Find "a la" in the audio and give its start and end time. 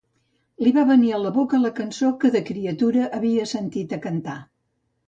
1.17-1.33